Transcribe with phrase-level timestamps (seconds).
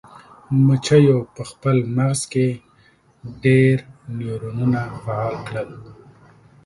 [0.65, 2.47] مچیو په خپل مغز کې
[3.43, 3.75] ډیر
[4.17, 5.69] نیورونونه فعال کړل.